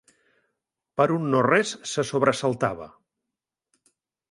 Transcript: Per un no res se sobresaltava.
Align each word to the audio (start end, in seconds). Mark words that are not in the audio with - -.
Per 1.01 1.07
un 1.17 1.27
no 1.35 1.43
res 1.49 1.75
se 1.91 2.07
sobresaltava. 2.13 2.91